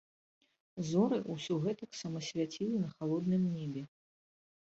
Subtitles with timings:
[0.91, 3.83] Зоры ўсё гэтаксама свяцілі на халодным небе.